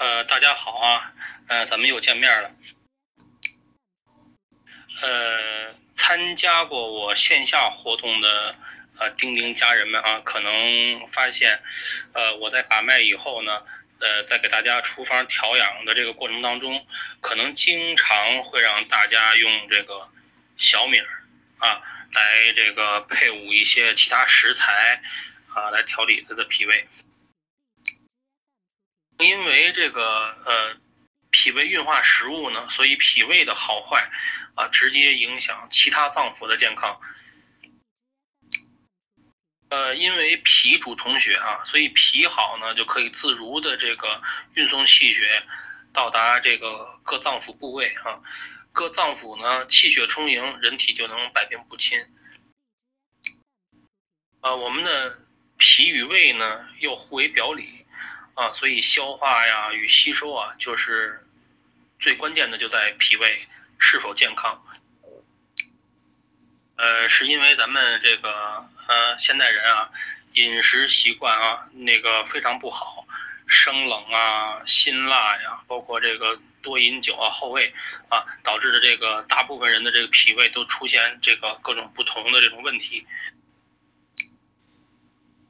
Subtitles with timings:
[0.00, 1.12] 呃，大家好啊，
[1.48, 2.50] 呃，咱们又见面了。
[5.02, 8.56] 呃，参加过我线下活动的
[8.98, 11.62] 呃钉钉家人们啊，可能发现，
[12.14, 13.62] 呃，我在把脉以后呢，
[13.98, 16.86] 呃，在给大家厨房调养的这个过程当中，
[17.20, 20.08] 可能经常会让大家用这个
[20.56, 21.08] 小米儿
[21.58, 21.82] 啊
[22.14, 25.02] 来这个配伍一些其他食材
[25.48, 26.88] 啊来调理他的脾胃。
[29.20, 30.76] 因为这个呃，
[31.30, 34.10] 脾胃运化食物呢，所以脾胃的好坏
[34.54, 36.98] 啊，直接影响其他脏腑的健康。
[39.68, 44.22] 呃，因为脾主统血啊，所以脾好呢，就可以自如的这个
[44.54, 45.42] 运送气血
[45.92, 48.20] 到达这个各脏腑部位啊，
[48.72, 52.04] 各脏腑呢气血充盈，人体就能百病不侵。
[54.40, 55.18] 啊，我们的
[55.58, 57.79] 脾与胃呢又互为表里。
[58.40, 61.26] 啊，所以消化呀与吸收啊，就是
[61.98, 63.46] 最关键的就在脾胃
[63.78, 64.64] 是否健康。
[66.76, 69.90] 呃，是因为咱们这个呃现代人啊，
[70.32, 73.06] 饮食习惯啊那个非常不好，
[73.46, 77.74] 生冷啊、辛辣呀，包括这个多饮酒啊、后味
[78.08, 83.06] 啊，导致的这个大部分人的这个脾胃都出现这个各种不同的这种问题。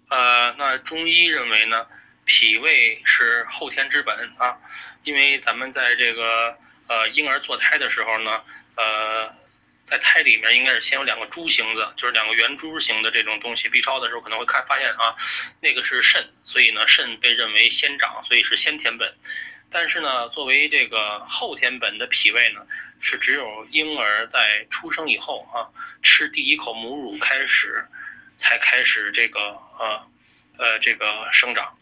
[0.08, 1.86] 呃，那中医认为呢？
[2.30, 4.56] 脾胃是后天之本啊，
[5.02, 8.40] 因为咱们在这个呃婴儿坐胎的时候呢，
[8.76, 9.26] 呃，
[9.84, 13.68] 在胎里面应该是先有两个珠形子，就是两个圆珠形的这种东西。
[13.68, 15.16] B 超的时候可能会看发现啊，
[15.60, 19.12] 那个是肾，所以呢肾被认为先长，所以是先天本。
[19.68, 22.64] 但是呢，作为这个后天本的脾胃呢，
[23.00, 25.66] 是只有婴儿在出生以后啊，
[26.00, 27.84] 吃第一口母乳开始，
[28.36, 29.40] 才开始这个
[29.80, 30.06] 呃
[30.58, 31.76] 呃这个生长。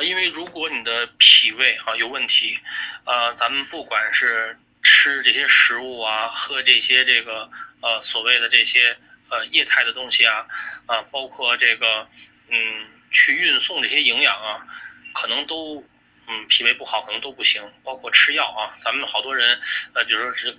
[0.00, 2.58] 因为如果你的脾胃啊有问题，
[3.04, 7.50] 呃，咱们不管是吃这些食物啊，喝这些这个
[7.80, 8.96] 呃所谓的这些
[9.30, 10.46] 呃液态的东西啊，
[10.86, 12.06] 啊，包括这个
[12.50, 14.66] 嗯去运送这些营养啊，
[15.14, 15.82] 可能都
[16.26, 17.62] 嗯脾胃不好，可能都不行。
[17.82, 19.58] 包括吃药啊，咱们好多人
[19.94, 20.54] 呃，比如说是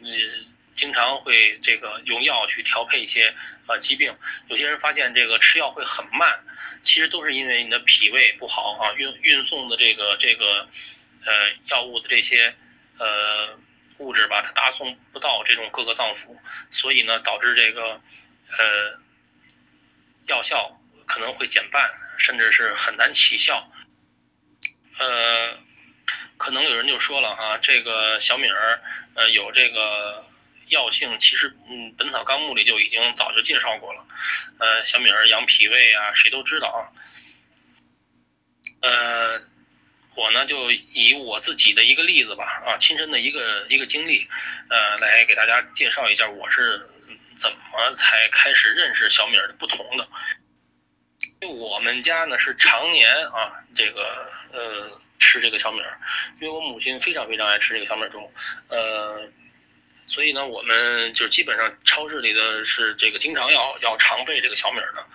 [0.75, 3.33] 经常会这个用药去调配一些
[3.67, 4.15] 呃疾病，
[4.47, 6.43] 有些人发现这个吃药会很慢。
[6.87, 10.69] 其实都是因为你的脾胃不好啊，运运送的这个这个，
[11.25, 12.55] 呃，药物的这些
[12.97, 13.59] 呃
[13.97, 16.37] 物质吧，它达送不到这种各个脏腑，
[16.71, 17.99] 所以呢，导致这个
[18.57, 18.99] 呃
[20.27, 23.69] 药效可能会减半，甚至是很难起效。
[24.97, 25.57] 呃，
[26.37, 28.81] 可能有人就说了啊，这个小米儿
[29.15, 30.25] 呃有这个。
[30.69, 34.05] 药性其实，嗯，《本草纲目》里就已经早就介绍过了。
[34.59, 36.81] 呃，小米儿养脾胃啊，谁都知道啊。
[38.81, 39.41] 呃，
[40.15, 44.27] 我呢就以我自己的一个例子吧，啊，亲身的一个一个经历，
[44.69, 46.89] 呃，来给大家介绍一下我是
[47.37, 50.07] 怎么才开始认识小米儿的不同的。
[51.47, 55.99] 我们家呢是常年啊，这个呃吃这个小米儿，
[56.41, 58.31] 因为我母亲非常非常爱吃这个小米粥，
[58.67, 59.29] 呃。
[60.07, 65.05] 所以呢，我们就基本上超市里的是这个经常要要常备这个小米儿的。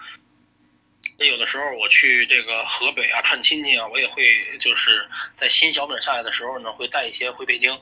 [1.19, 4.25] 那有的时候我去这个河北啊串亲戚啊，我也会
[4.61, 7.77] 就是在新小米下来的时候呢，会带一些回北京。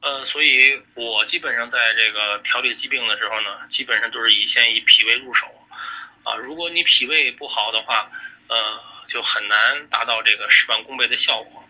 [0.00, 5.46] 呃，所以我基本上在这个调理疾病的时候呢，基本上都是以先以脾胃入手。
[6.24, 8.10] 啊，如果你脾胃不好的话，
[8.48, 11.61] 呃，就很难达到这个事半功倍的效果。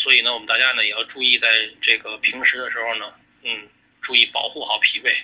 [0.00, 3.12] 所以呢，我们大家呢也要注意，在这个平时的时候呢，
[3.42, 3.68] 嗯，
[4.00, 5.14] 注意保护好脾胃。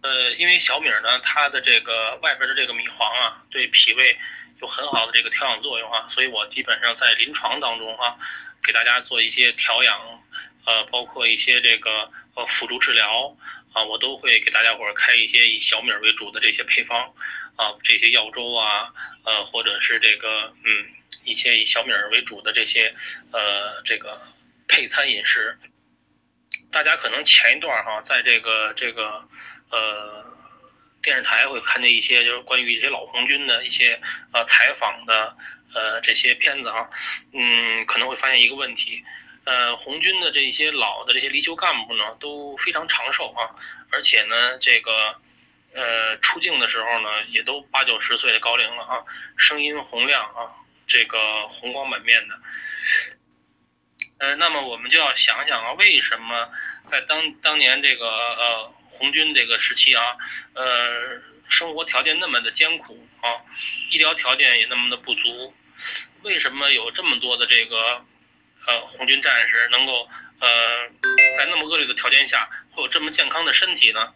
[0.00, 4.16] 呃，因为小米呢，它的这个外边的这个米黄啊，对脾胃
[4.60, 8.16] 有很好的这个调养作用啊，所以我基本上在临床当中啊，
[8.62, 10.22] 给大家做一些调养，
[10.64, 13.36] 呃，包括一些这个呃辅助治疗
[13.72, 17.12] 啊，我都会给大家伙儿开一些以小米为主的这些配方
[17.56, 21.01] 啊，这些药粥啊，呃，或者是这个嗯。
[21.24, 22.94] 一些以小米儿为主的这些，
[23.32, 24.20] 呃，这个
[24.66, 25.58] 配餐饮食，
[26.70, 29.28] 大家可能前一段哈，在这个这个
[29.70, 30.24] 呃
[31.02, 34.00] 电视台会看见一些就是关于一些老红军的一些
[34.32, 35.36] 呃采访的
[35.74, 36.88] 呃这些片子啊，
[37.32, 39.04] 嗯，可能会发现一个问题，
[39.44, 43.54] 呃，红军的这些老的这些离休干部呢都非常长寿啊，
[43.90, 45.20] 而且呢这个
[45.74, 49.04] 呃出镜的时候呢也都八九十岁的高龄了啊，
[49.36, 50.56] 声音洪亮啊。
[50.92, 52.38] 这个红光满面的，
[54.18, 56.50] 呃，那么我们就要想想啊，为什么
[56.86, 60.18] 在当当年这个呃红军这个时期啊，
[60.52, 61.18] 呃，
[61.48, 63.40] 生活条件那么的艰苦啊，
[63.90, 65.54] 医疗条件也那么的不足，
[66.24, 68.04] 为什么有这么多的这个
[68.66, 70.06] 呃红军战士能够
[70.40, 70.88] 呃
[71.38, 74.12] 在那么恶劣的条件下会有这么健康的身体呢？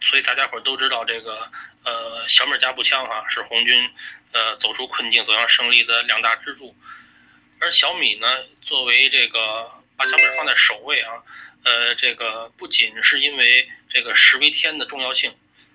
[0.00, 1.48] 所以大家伙都知道这个
[1.84, 3.90] 呃小米加步枪哈是红军
[4.32, 6.74] 呃走出困境走向胜利的两大支柱，
[7.60, 11.22] 而小米呢作为这个把小米放在首位啊，
[11.64, 15.34] 呃这个不仅是因为这个食为天的重要性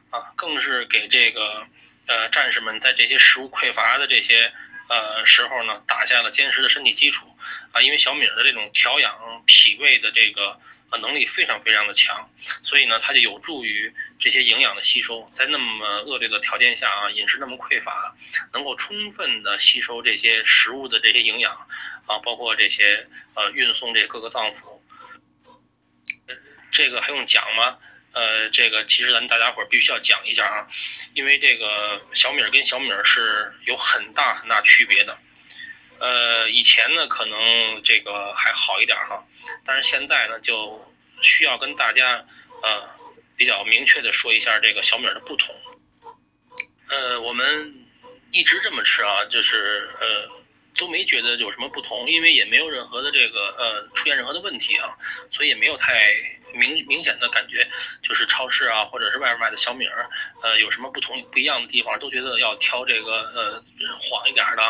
[0.09, 1.67] 啊，更是给这个
[2.05, 4.51] 呃战士们在这些食物匮乏的这些
[4.89, 7.25] 呃时候呢打下了坚实的身体基础
[7.71, 10.59] 啊，因为小米的这种调养脾胃的这个。
[10.89, 12.29] 呃，能力非常非常的强，
[12.63, 15.29] 所以呢，它就有助于这些营养的吸收。
[15.33, 18.15] 在那么恶劣的条件下啊，饮食那么匮乏，
[18.53, 21.53] 能够充分的吸收这些食物的这些营养
[22.05, 24.79] 啊，包括这些呃运送这各个脏腑。
[26.71, 27.77] 这个还用讲吗？
[28.13, 30.67] 呃，这个其实咱大家伙必须要讲一下啊，
[31.13, 35.17] 因为这个小米跟小米是有很大很大区别的。
[35.99, 39.23] 呃，以前呢可能这个还好一点哈。
[39.65, 42.25] 但是现在呢，就需要跟大家
[42.63, 42.89] 呃
[43.35, 45.55] 比较明确的说一下这个小米的不同。
[46.89, 47.85] 呃，我们
[48.31, 50.29] 一直这么吃啊，就是呃
[50.77, 54.95] 都没觉得有什么不同，因为也没有任何的这个呃出现任何的问题啊，
[55.31, 56.13] 所以也没有太
[56.53, 57.67] 明明显的感觉，
[58.01, 60.09] 就是超市啊或者是外面买的小米儿
[60.43, 63.63] 呃有什么不同不一样的地方，都觉得要挑这个呃
[63.99, 64.63] 黄一点的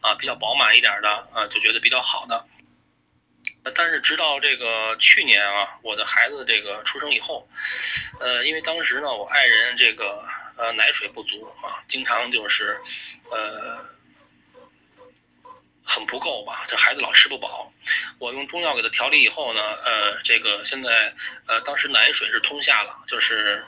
[0.00, 2.46] 啊比较饱满一点的啊就觉得比较好的。
[3.76, 7.48] 但是直到这个去年啊，我的孩子这个出生以后，
[8.18, 10.24] 呃，因为当时呢，我爱人这个
[10.56, 12.76] 呃奶水不足啊，经常就是，
[13.30, 13.78] 呃，
[15.92, 17.70] 很不够吧，这孩子老吃不饱。
[18.18, 21.12] 我用中药给他调理以后呢，呃，这个现在
[21.46, 23.62] 呃当时奶水是通下了，就是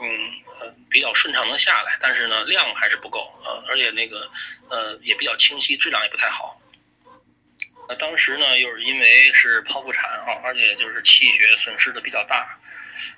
[0.00, 4.26] 嗯呃比较顺畅能下来，但是呢量还是不够呃，而且那个
[4.70, 6.58] 呃也比较清晰，质量也不太好。
[7.88, 12.58] 那当时呢，又是因为是剖腹产啊，而且就是气血损失的比较大，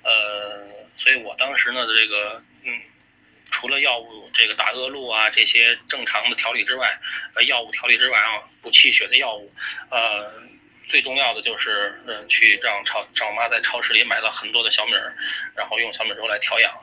[0.03, 0.67] 呃，
[0.97, 2.81] 所以我当时呢这个，嗯，
[3.51, 6.99] 除了药物这个打恶露啊这些正常的调理之外，
[7.35, 9.51] 呃，药物调理之外啊，补气血的药物，
[9.89, 10.31] 呃，
[10.87, 15.15] 最重要的就是，嗯，去让超让我妈在超市里买了很多的小米儿，
[15.55, 16.73] 然后用小米粥来调养，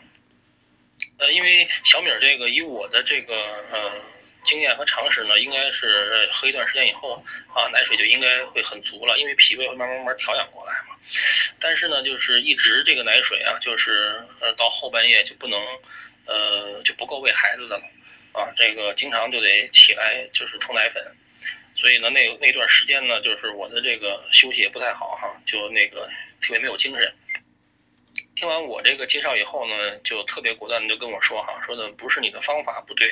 [1.18, 3.34] 呃，因为小米儿这个以我的这个，
[3.72, 3.92] 呃。
[4.44, 10.94] 经验和常识呢，应该是喝一段时间以后啊，奶水就应该会很足了，因为脾胃会慢慢慢慢调养过来嘛。
[11.58, 15.60] 但是呢，就是一直这个奶水啊，就是呃到后半夜就不能，
[16.26, 17.84] 呃就不够喂孩子的了
[18.32, 21.02] 啊，这个经常就得起来就是冲奶粉，
[21.74, 26.06] 所以呢那那段时间呢，就是我的这个休息也不太好哈，就那个
[26.40, 27.14] 特别没有精神。
[28.34, 33.10] 听完我这个介绍以后呢，就特别果断的就跟我说哈，说的不是你的方法不对，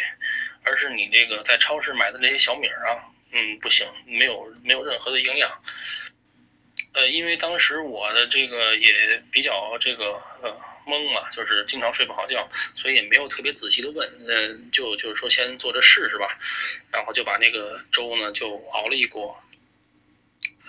[0.64, 5.50] 而是你这个在超市买的那些小米啊，嗯，不行，没有没有任何的营养。
[6.92, 10.54] 呃，因为当时我的这个也比较这个呃
[10.86, 16.38] 懵嘛，就是经常睡不好觉，所以也没有特别仔细的问，嗯，就就是说先做着试试吧，
[16.92, 19.36] 然后就把那个粥呢就熬了一锅。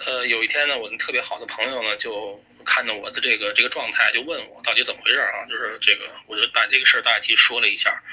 [0.06, 2.44] 呃，有一天呢，我那特别好的朋友呢就。
[2.66, 5.46] 看到我的这个这个状态，就问我到底怎么回事啊？
[5.48, 8.04] 就是这个，我就把这个事儿大体说了一下。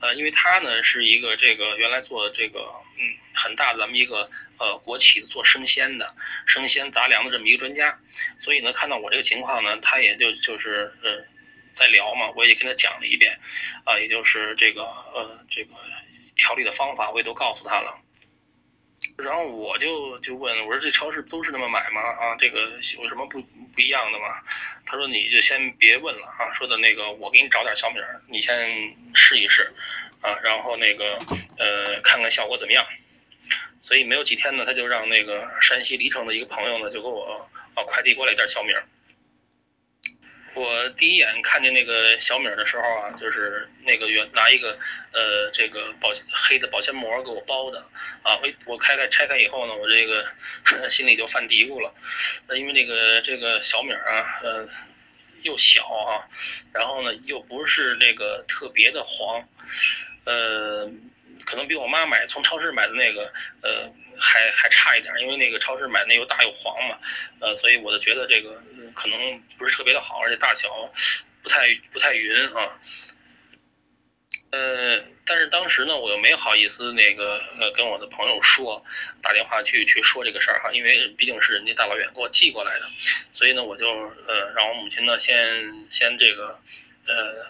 [0.00, 2.60] 呃，因为他呢是一个这个原来做这个
[2.98, 3.02] 嗯
[3.34, 6.14] 很大咱们一个呃国企做生鲜的
[6.46, 7.98] 生鲜杂粮的这么一个专家，
[8.38, 11.22] 所以呢看到我这个情况呢，他也就就是呃
[11.74, 13.38] 在聊嘛，我也跟他讲了一遍
[13.84, 15.74] 啊，也就是这个呃这个
[16.36, 18.00] 调理的方法我也都告诉他了。
[19.16, 22.00] 然后我就就问我说这超市都是那么买吗？
[22.00, 22.60] 啊，这个
[22.98, 24.42] 有什么不不一样的吗？
[24.84, 29.72] 他说你就先别问了啊，说的那个我给你找点小米儿，你先试一试，
[30.20, 31.18] 啊，然后那个
[31.58, 32.84] 呃看看效果怎么样。
[33.80, 38.82] 所以没有几天呢，他就让那个山西黎城的一个朋友呢就给我啊快递过来一点小米儿。
[40.54, 44.78] 我第一眼看见那个小米的时候啊，就是那个原拿一个
[45.12, 47.80] 呃这个保黑的保鲜膜给我包的。
[48.22, 50.24] 啊，我我开开拆开以后呢，我这个
[50.88, 51.92] 心里就犯嘀咕了，
[52.56, 54.68] 因为那个这个小米啊，呃，
[55.42, 56.22] 又小啊，
[56.72, 59.46] 然后呢又不是那个特别的黄，
[60.24, 60.88] 呃，
[61.44, 66.96] 可能比我妈买从超市买的那个呃还还差一点，因为那个超市买那又大又黄嘛，
[67.40, 68.62] 呃，所以我就觉得这个。
[68.94, 70.68] 可能不是特别的好，而且大小
[71.42, 72.78] 不太不太匀啊。
[74.50, 78.84] 呃，但是当时呢，我又没好意思那个呃跟我的朋友说，
[79.20, 82.88] 打电话去去说这个事儿哈，因为毕竟是人家大老远给我寄过来的，
[83.32, 83.88] 所以呢，我就
[84.28, 86.56] 呃让我母亲呢先先这个
[87.08, 87.46] 呃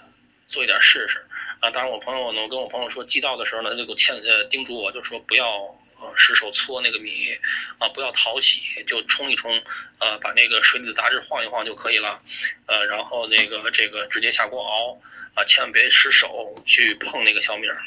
[0.46, 1.26] 做一点试试
[1.60, 7.38] 啊，当然我朋友呢，我跟我朋友说寄到的时候呢，他就给我签呃叮嘱我，就说不要呃失手搓那个米，
[7.78, 9.50] 啊不要淘洗，就冲一冲，
[9.98, 12.20] 呃把那个水里的杂质晃一晃就可以了，
[12.66, 14.98] 呃然后那个这个直接下锅熬，
[15.34, 17.82] 啊千万别失手去碰那个小米儿，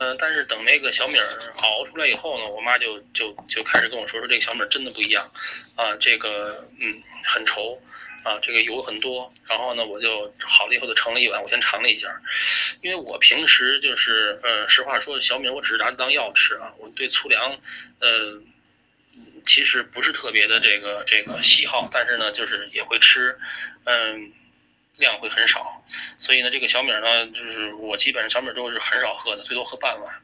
[0.00, 5.28] 嗯但是等那个小米儿熬出来以后呢，我妈就就就开始跟我说说这个小米儿真的不一样，
[5.76, 7.78] 啊这个嗯很稠。
[8.24, 12.08] 啊，这个油很多，然后呢，我就好了以后就盛了一碗，我先尝了一下，
[12.80, 17.60] 因为我平时就是，呃，实话说，小米我只是拿它当药吃啊，我对粗粮，
[18.00, 18.40] 呃，
[19.44, 23.38] 其实不是特别的这个这个喜好，但是呢，就是也会吃，
[23.84, 24.32] 嗯，
[24.96, 25.84] 量会很少，
[26.18, 30.14] 所以呢，这个小米呢，就是我基本上小米粥是很少喝的，最多喝半碗，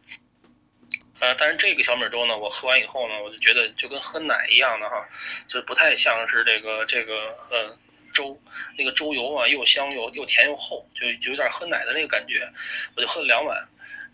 [1.19, 5.07] 呃，但是这个小米粥呢，我喝完以后呢，我就觉得就跟喝奶一样的哈，
[5.47, 7.76] 就不太像是这个这个呃。
[8.12, 8.40] 粥
[8.76, 12.49] 那个粥油啊，又香又又甜又厚，就就有点喝奶的那个感觉，
[12.97, 13.67] 我就喝了两碗。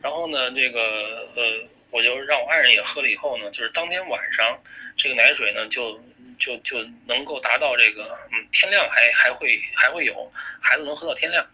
[0.02, 4.58] 然后呢，这个呃，我就让我爱人也喝了以后呢，就是当天晚上
[4.96, 5.98] 这个奶水呢，就
[6.38, 11.46] 就就能够达到这个嗯天亮还还会还会有孩子能喝到天亮。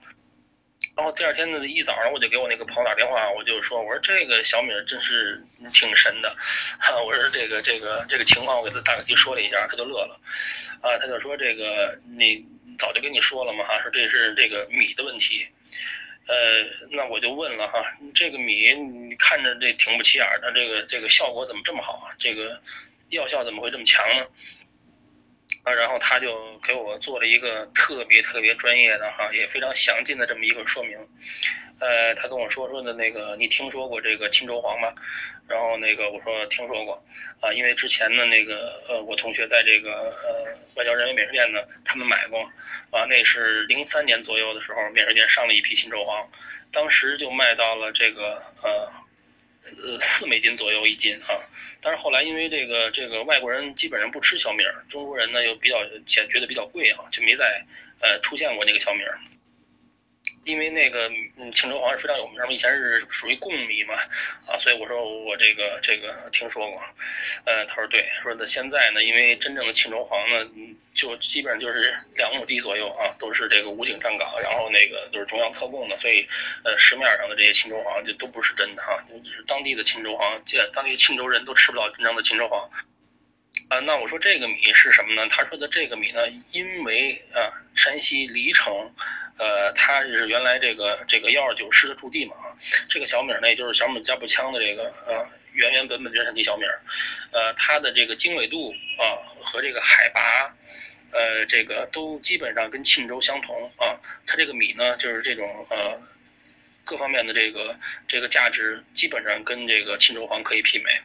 [0.95, 6.35] 然后第二天呢一早上我就给我那个朋友打电话，我就说我说这个小米真是挺神的，
[6.79, 10.21] 哈，我说这个这个这个情况我给他大概提说了一下，他就乐了。
[10.83, 12.45] 啊，他就说这个你
[12.77, 15.47] 早就跟你说了嘛哈，说这是这个米的问题，
[16.27, 17.83] 呃，那我就问了哈，
[18.15, 22.13] 这个米你看着这挺不起眼的，这个这个效果怎么这么好啊？
[22.19, 22.61] 这个
[23.11, 24.27] 药效怎么会这么强呢？
[25.65, 30.99] 啊，然后他就给我做了一个特别特别专业的哈，也非常详尽的这么一个说明。
[31.79, 34.93] 呃，他跟我说说的那个，你听说过这个青州黄吗？
[35.49, 37.05] 然后那个我说听说过，
[37.41, 42.41] 啊，因为之前呢那个呃我同学在这个呃外交人民美食店呢，他们买过，
[42.91, 46.29] 啊，那是零三年左右的时候，美食店上了一批青州黄，
[46.71, 48.89] 当时就卖到了这个呃
[49.65, 51.39] 呃四美金左右一斤啊，
[51.81, 57.65] 但是后来因为这个这个外国人基本上不吃小米儿，中国人呢又比较觉觉得比较贵啊，就没再
[58.01, 59.19] 呃出现过那个小米儿。
[60.45, 63.95] 因为那个嗯，青州黄是非常有名嘛，以前是属于贡米嘛，
[64.47, 66.83] 啊，所以我说我这个这个听说过，
[67.45, 70.49] 呃，他说对，说的现在呢，因为真正的青州黄呢，
[70.95, 76.27] 就基本上就是两亩地左右啊，都是这个武警站岗，然后那个都是中央特供的，所以
[76.65, 82.69] 呃，市面上的这些青州黄就都不是真的哈，就是当地的青州黄，这当地青州人都吃不到真正的青州黄。
[83.69, 85.27] 啊，那我说这个米是什么呢？
[85.29, 88.93] 他说的这个米呢，因为啊，山西黎城，
[89.39, 92.57] 呃，它是原来这个这个幺二九师的驻地嘛啊，
[92.89, 96.65] 这个小米呢，也就是小米加步枪的这个呃原原本本原产地小米，
[97.31, 99.05] 呃，它的这个经纬度啊
[99.43, 100.55] 和这个海拔，
[101.11, 105.99] 呃，这个都基本上跟沁州相同啊，它这个米呢，就是这种呃
[106.85, 111.01] 各方面的这个这个价值，基本上跟这个沁州黄可以媲美。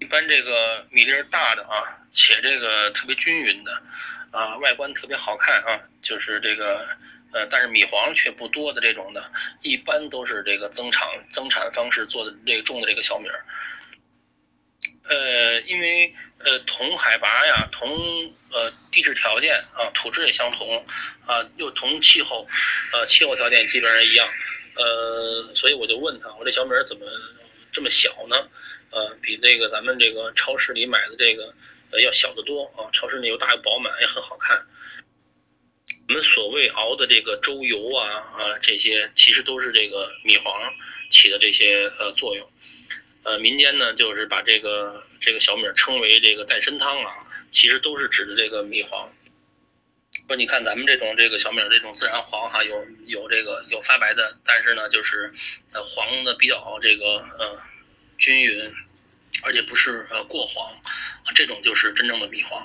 [0.00, 3.82] 一般这个米粒儿大的啊，且这个特别均匀的，
[4.30, 6.86] 啊，外观特别好看啊，就是这个
[7.32, 9.30] 呃，但是米黄却不多的这种的，
[9.60, 13.44] 一般都是这个增产增产方式做的这个种的这个小米儿。
[15.04, 17.90] 呃，因为呃同海拔呀，同
[18.52, 20.82] 呃地质条件啊，土质也相同
[21.26, 22.46] 啊，又同气候，
[22.94, 24.26] 呃气候条件基本上一样，
[24.76, 27.04] 呃，所以我就问他，我这小米儿怎么
[27.70, 28.48] 这么小呢？
[28.90, 31.54] 呃，比那个咱们这个超市里买的这个
[31.92, 34.66] 呃要小得多啊，超市里又大又饱满，也很好看。
[36.08, 40.74] 我们所谓熬的这个粥油啊啊这些，其实都是这个米黄
[41.08, 42.50] 起的这些呃作用。
[43.22, 47.14] 呃，民间呢就是把这个这个小米称为这个代参汤啊，
[47.52, 49.08] 其实都是指的这个米黄。
[50.26, 55.32] 说你看咱们这种这个小米这种自然黄哈，有有这个有发白的，但是呢就是
[55.70, 57.04] 呃黄的比较这个
[57.38, 57.56] 呃。
[58.20, 58.72] 均匀，
[59.42, 60.72] 而且不是呃过黄，
[61.34, 62.64] 这种就是真正的米黄。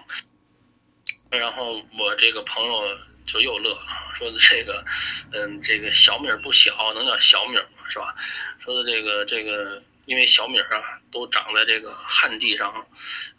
[1.31, 4.85] 然后我这个朋友就又乐了，说的这个，
[5.31, 7.89] 嗯，这个小米不小，能叫小米吗？
[7.89, 8.13] 是吧？
[8.63, 12.87] 说的这个这个，因为小米啊都长在这个旱地上，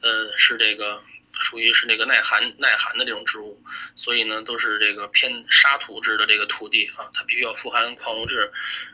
[0.00, 1.00] 呃，是这个。
[1.38, 3.62] 属于是那个耐寒耐寒的这种植物，
[3.94, 8.50] 所以呢都是这个偏沙土质的这个土地啊，它必须要富含矿物质，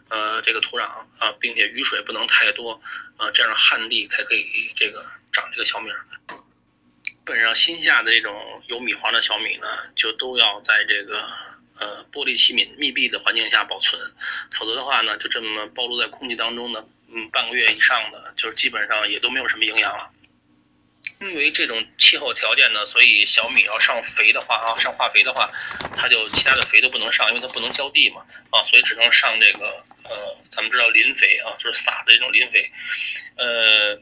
[0.09, 0.85] 呃，这个土壤
[1.19, 2.81] 啊，并且雨水不能太多
[3.17, 5.91] 啊，这样旱地才可以这个长这个小米。
[7.03, 11.25] 基本上新下的这种有米黄的小米呢，就都要在这个
[11.79, 14.01] 呃玻璃器皿密闭的环境下保存，
[14.59, 20.11] 否则的话呢，就这么暴露在空气当中呢，嗯，半个月以上的，就是基本上也都没有什么营养了。
[21.29, 25.49] 因为这种气候条件呢，所以小米要上肥的话啊，上化肥的话，
[25.97, 32.71] 它就其他的肥都不能上，因为它不能浇地嘛啊，所以只能上这个呃，咱们知道磷肥啊，就是撒的这种磷肥，
[33.37, 33.99] 呃，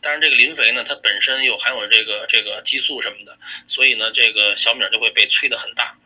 [0.00, 5.96] 但是这个磷肥呢，它本身又含有这个这个激素什么的，所以呢，这个小米就会被催得很大。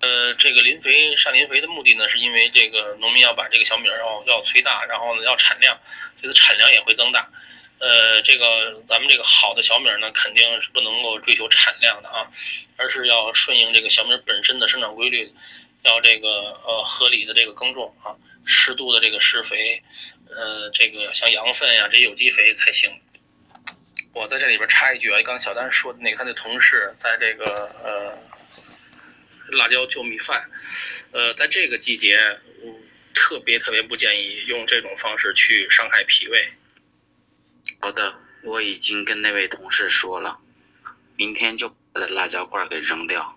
[0.00, 5.78] 呃，这个磷肥上磷肥的目的呢，是因为这个农民要把这个小米要要催大，然后呢要产量，
[6.20, 7.28] 这个产量也会增大。
[7.80, 12.30] 呃，这个咱们这个好的小米呢，肯定是不能够追求产量的啊，
[12.76, 15.32] 而是要顺应这个小米本身的生长规律，
[15.82, 16.28] 要这个
[16.64, 19.82] 呃合理的这个耕种啊，适度的这个施肥，
[20.28, 22.90] 呃，这个像羊粪呀这有机肥才行。
[24.12, 27.46] 我在这里边插一句啊，刚小丹说的那个他那同事在这个
[27.82, 28.18] 呃。
[29.52, 30.48] 辣椒就米饭，
[31.10, 32.16] 呃，在这个季节，
[33.12, 36.48] 特别特别不建议用这种方式去伤害脾胃。
[37.82, 40.38] 好的，我已经跟那位同事说了，
[41.16, 43.36] 明天就把辣椒罐给扔掉。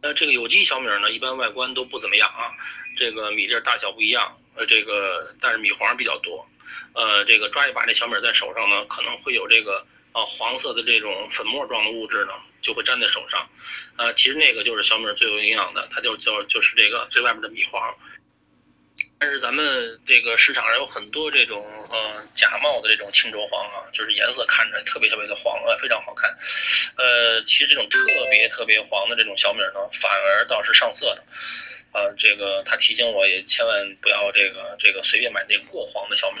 [0.00, 2.50] 呃，这个有机小米呢，一般外观都不怎么样啊，
[2.96, 6.48] 这个米粒大小不一样，呃，这个但是米黄比较多，
[6.94, 12.32] 呃，这个抓一把这小米在手上呢，可能会有这个呃黄色的这种粉末状的物质呢。
[12.62, 13.48] 就会粘在手上，
[13.96, 17.94] 呃，其实那个就是小米最有营养的，它就就就是这个最外面的米黄。
[19.18, 26.30] 但是咱们这个市场上有很多这种呃假冒的这种青州黄啊，就是颜色看着特别特别的黄，啊，非常好看。
[26.96, 31.24] 呃，其实这种特别特别黄的这种小米呢，反而倒是上色的。
[31.92, 36.40] 呃，这个他提醒我也千万不要这个这个随便买那过黄的小米。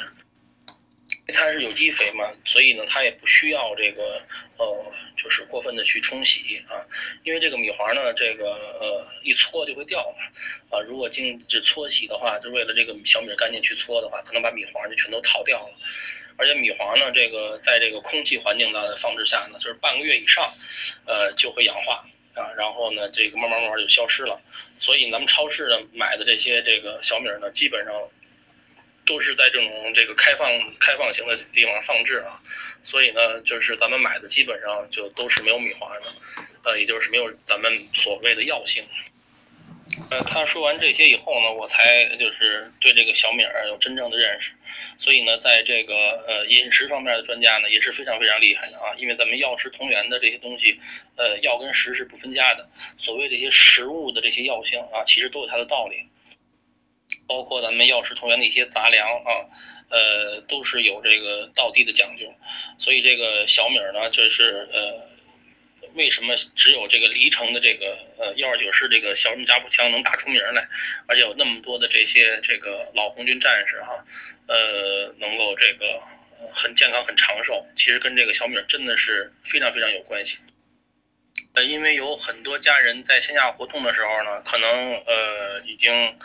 [1.34, 4.22] 它是有机肥嘛，所以呢，它也不需要这个
[4.58, 6.78] 呃，就是过分的去冲洗啊，
[7.24, 15.74] 因为这个米黄呢，这个呃一搓就会掉嘛，啊，如果经只搓洗的话，就为了这个小米干净去搓的话，可能把米黄就全都淘掉了，
[16.36, 20.54] 而且米黄呢，这个在这个空气环境的放置下呢，就是半个月以上，
[21.06, 24.40] 呃，就会氧化啊，然后呢，这个慢慢慢慢就消失了，
[24.78, 27.92] 所以咱们超市呢买的这些这个小米呢，基本上。
[29.06, 32.42] 都是在这种这个开放开放型的地方放置啊，
[32.84, 36.12] 所以呢，就是咱们买的基本上就都是没有米花的，
[36.64, 38.84] 呃，也就是没有咱们所谓的药性。
[40.10, 44.52] 呃，他说完这些以后呢，我才就是对这个小米儿有真正的认识。
[44.98, 45.94] 所以呢，在这个
[46.26, 50.80] 呃饮食方面的专家呢也是非常非常厉害的啊，因为咱们药食同源的这些东西，
[51.16, 52.68] 呃，药跟食是不分家的。
[52.98, 56.02] 所谓这些食物的这些药性啊，其实都有它的道理。
[57.28, 59.30] 包括咱们药食同源的一些杂粮啊，
[59.90, 62.32] 呃，都是有这个道地的讲究，
[62.78, 65.08] 所以这个小米呢，就是呃，
[65.94, 70.68] 为什么只有这个黎城的这个呃幺二九师这个小米加步枪能打出名来，
[71.06, 74.04] 而且有那么多的这些这个老红军战士哈，
[74.46, 76.00] 呃，能够这个
[76.54, 80.38] 很健康很长寿，其实跟这个小米真的是非常非常有关系。
[81.54, 86.16] 呃，因为有很多家人在线下活动的时候呢，可能呃已经。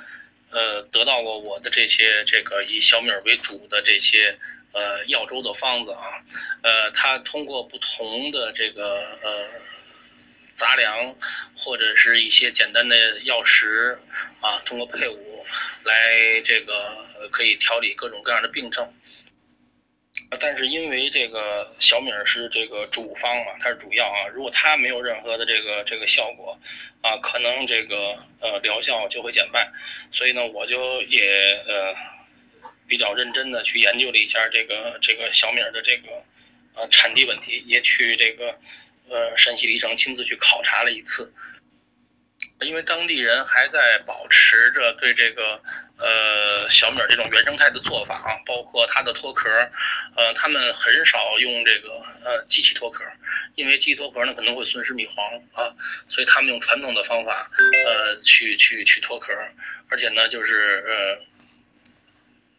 [0.52, 4.38] 呃，得到过我的这些这个以小米为主的这些
[4.74, 6.22] 呃药粥的方子啊，
[6.62, 9.50] 呃，它通过不同的这个呃
[10.54, 11.16] 杂粮
[11.58, 13.98] 或者是一些简单的药食
[14.42, 15.46] 啊，通过配伍
[15.84, 18.94] 来这个可以调理各种各样的病症。
[20.40, 24.28] 但是因为这个小米是这个主方嘛，它是主药啊。
[24.34, 26.58] 如果它没有任何的这个这个效果，
[27.02, 29.72] 啊，可能这个呃疗效就会减半。
[30.12, 31.96] 所以呢，我就也呃
[32.88, 36.24] 比较认真的去研究了一下这个这个小米的这个
[36.76, 38.58] 呃产地问题，也去这个
[39.10, 41.34] 呃山西黎城亲自去考察了一次。
[42.62, 45.60] 因为当地人还在保持着对这个
[45.98, 49.50] 呃小米这种原生态的做法啊，包括它的脱壳，
[50.16, 51.90] 呃，他们很少用这个
[52.24, 53.04] 呃机器脱壳，
[53.56, 55.74] 因为机器脱壳呢可能会损失米黄啊，
[56.08, 57.50] 所以他们用传统的方法
[57.86, 59.34] 呃去去去脱壳，
[59.90, 61.26] 而且呢就是呃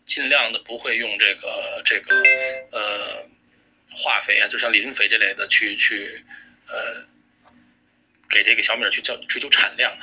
[0.05, 2.17] 尽量的不会用这个这个
[2.73, 3.25] 呃
[3.91, 6.25] 化肥啊，就像磷肥这类的去去
[6.67, 7.07] 呃。
[8.33, 9.95] 给这个小米去叫追求产量，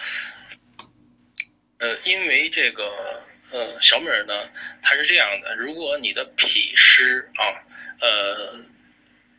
[1.79, 4.47] 呃，因为这个呃小米呢，
[4.83, 7.57] 它是这样的，如果你的脾湿啊，
[7.99, 8.55] 呃，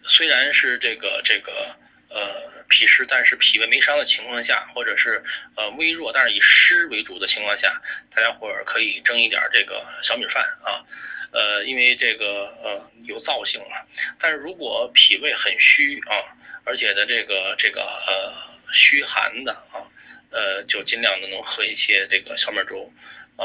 [0.02, 1.76] 虽然是这个这个
[2.08, 5.22] 呃脾湿，但是脾胃没伤的情况下，或者是
[5.54, 7.80] 呃微弱但是以湿为主的情况下，
[8.12, 10.82] 大家伙儿可以蒸一点这个小米饭啊，
[11.30, 12.26] 呃，因为这个
[12.64, 13.76] 呃有燥性嘛。
[14.18, 18.49] 但是如果脾胃很虚啊，而且的这个这个呃。
[18.80, 19.84] 虚寒的啊，
[20.30, 22.90] 呃，就尽量的能喝一些这个小米粥，
[23.36, 23.44] 啊，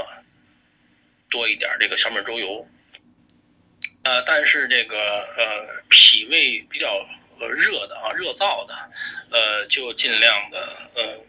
[1.29, 2.65] 多一点这个小米粥油。
[4.05, 4.97] 呃，但是这个
[5.37, 7.05] 呃脾胃比较
[7.49, 8.73] 热的啊，热燥的，
[9.31, 11.25] 呃，就尽量的呃。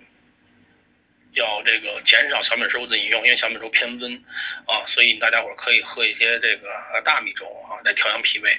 [1.37, 4.25] 要这个减少小米粥的饮用，因为小米粥偏温
[4.66, 6.66] 啊，所以大家伙可以喝一些这个
[7.05, 8.59] 大米粥啊，来调养脾胃。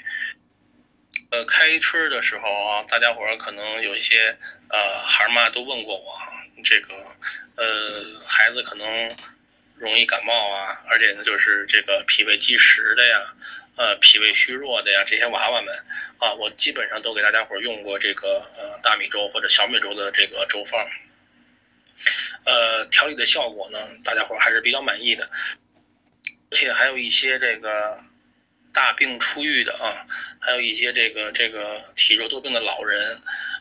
[1.30, 4.38] 呃，开春的时候啊，大家伙儿可能有一些
[4.70, 6.18] 呃孩儿妈都问过我，
[6.64, 6.94] 这个
[7.56, 9.12] 呃孩子可能
[9.76, 13.34] 容易感冒啊，而且呢就是这个脾胃积食的呀，
[13.76, 15.76] 呃脾胃虚弱的呀，这些娃娃们
[16.20, 20.88] 啊，我基本上都给大家伙儿用过这个呃大米粥或者小米粥的这个粥方。
[22.46, 25.30] 呃，调理的效果呢，大家伙儿还是比较满意的，
[26.52, 28.02] 而且还有一些这个
[28.78, 30.06] 大病初愈的啊，
[30.38, 33.20] 还有一些这个这个体弱多病的老人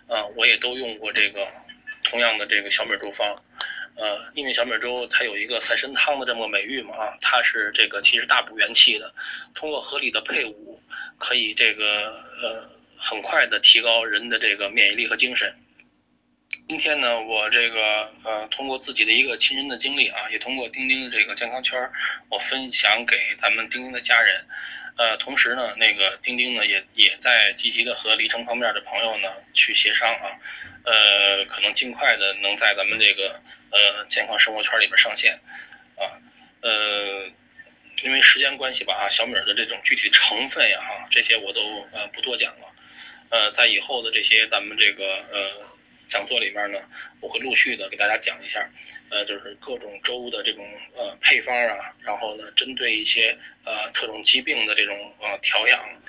[0.08, 1.48] 啊，我也都用过这个
[2.04, 3.34] 同样的这个小米粥方，
[3.94, 9.14] 呃，因为小米粥它有一个散参汤的这么个美誉嘛啊，它是这个其实大补元气的，
[9.54, 10.78] 通过合理的配伍，
[11.16, 15.50] 可以这个呃很快的提高人的这个免疫力和精神。
[16.68, 21.90] 今天呢，我这个呃，通过自己的一个亲身的经历啊，也通过钉钉的这个健康圈，
[22.28, 24.46] 我分享给咱们钉钉的家人，
[24.96, 30.26] 呃，同时呢，那个钉钉呢也也在积极的和离城方面的朋友呢去协商啊，
[30.84, 35.40] 呃，可能尽快的能在咱们这个呃健康生活圈里边上线，
[35.96, 36.18] 啊，
[36.62, 37.30] 呃，
[38.02, 41.60] 因为时间关系吧啊，小米的这种具体成分呀哈，这些我都
[41.92, 42.74] 呃不多讲了，
[43.30, 45.76] 呃，在以后的这些咱们这个呃。
[46.08, 46.78] 讲座里面呢，
[47.20, 48.70] 我会陆续的给大家讲一下，
[49.10, 50.64] 呃，就是各种粥的这种
[50.94, 56.02] 呃配方啊，然后呢，针对一些呃特种疾病的这种呃调养。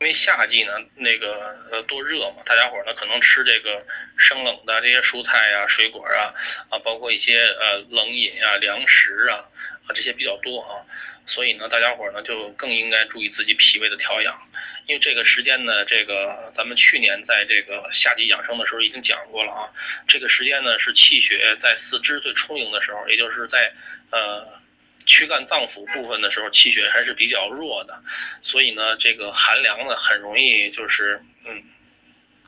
[0.00, 3.86] 因为夏季呢，那个呃多热嘛，大家伙呢可能吃这个
[4.16, 6.34] 生冷的这些蔬菜呀、水果啊，
[6.70, 9.48] 啊，包括一些呃冷饮啊、凉食啊，
[9.86, 10.84] 啊这些比较多啊，
[11.26, 14.40] 所以呢，大家伙呢就更应该注意自己脾胃的调养。
[14.86, 19.70] 因为这个时间呢，这个咱们去年在这个夏季养生的时候已经讲过了啊。
[20.08, 23.72] 这个时间呢是气血在四肢最充盈的时候，也就是在
[24.10, 24.60] 呃
[25.06, 28.02] 躯干脏腑部分的时候，气血还是比较弱的，
[28.42, 31.62] 所以呢，这个寒凉呢很容易就是嗯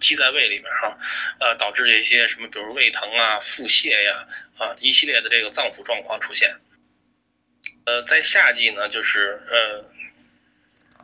[0.00, 0.98] 积在胃里面哈，
[1.38, 4.26] 呃导致这些什么比如胃疼啊、腹泻呀
[4.58, 6.56] 啊一系列的这个脏腑状况出现。
[7.84, 9.84] 呃，在夏季呢，就是呃。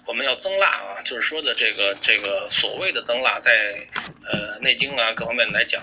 [0.06, 3.76] 我们要增辣啊，就是说的这个这个所谓的增辣，在
[4.24, 5.80] 呃《内经》啊各方面来讲，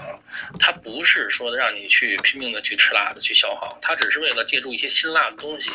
[0.59, 5.69] 它不是说的让你去拼命的去吃辣的去消耗，它只是为了借助一些辛辣的东西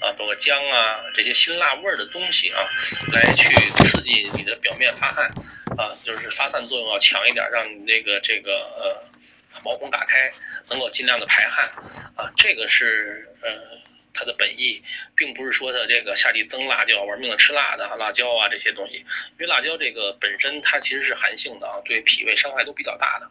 [0.00, 2.66] 啊，包括姜啊这些辛辣味儿的东西啊，
[3.12, 3.54] 来去
[3.84, 5.30] 刺激你的表面发汗
[5.76, 10.32] 啊，就是发散作用要强一点，让你那个这个呃毛孔打开，
[10.70, 11.66] 能够尽量的排汗
[12.16, 13.50] 啊，这个是呃。
[14.14, 14.82] 它的本意
[15.16, 23.30] 并不是说它这个夏季增辣就要玩命的吃辣的辣椒啊这些东西，因为辣椒这个本身它其实是寒性的啊，对脾胃伤害都比较大的。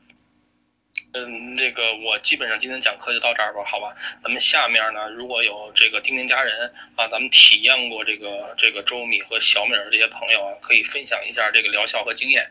[1.14, 3.94] 嗯，这个我基本上今天讲课就到这儿吧，好吧？
[4.24, 12.50] 咱们下面呢，如果有这个丁丁家人啊，咱们体验过这个这个粥米和小米的这些朋友啊，可以分享一下这个疗效和经验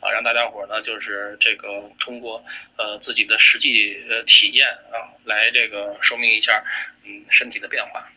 [0.00, 2.44] 啊，让大家伙呢就是这个通过
[2.76, 6.64] 呃自己的实际呃体验啊，来这个说明一下
[7.04, 8.10] 嗯身体的变化。